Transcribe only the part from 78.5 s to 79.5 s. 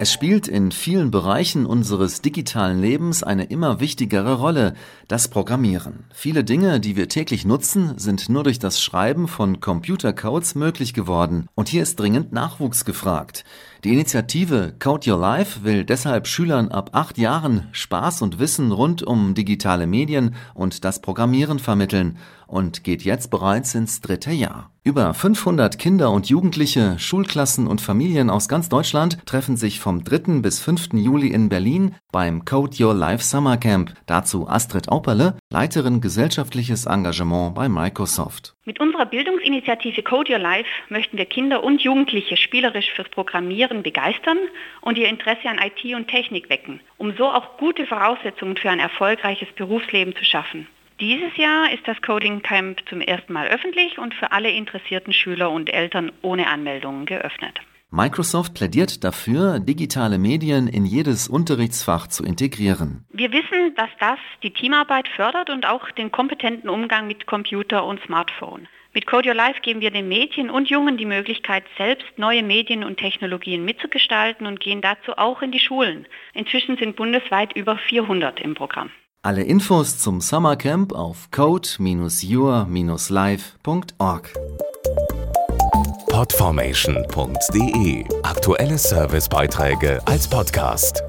Programm. Alle